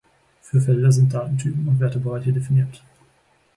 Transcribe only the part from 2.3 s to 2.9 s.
definiert.